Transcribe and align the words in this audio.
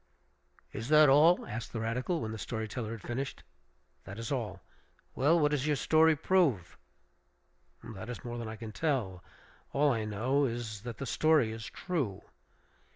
"Is 0.73 0.89
that 0.89 1.09
all?" 1.09 1.45
asked 1.45 1.73
the 1.73 1.79
radical, 1.79 2.21
when 2.21 2.31
the 2.31 2.39
story 2.39 2.67
teller 2.67 2.89
had 2.89 3.03
finished. 3.03 3.43
"That 4.05 4.17
is 4.17 4.31
all." 4.31 4.59
"Well, 5.13 5.39
what 5.39 5.51
does 5.51 5.67
your 5.67 5.75
story 5.75 6.15
prove?" 6.15 6.75
"That 7.83 8.09
is 8.09 8.25
more 8.25 8.39
than 8.39 8.47
I 8.47 8.55
can 8.55 8.71
tell. 8.71 9.23
All 9.73 9.91
I 9.91 10.05
know 10.05 10.45
is 10.45 10.81
that 10.81 10.97
the 10.97 11.05
story 11.05 11.51
is 11.51 11.67
true." 11.69 12.23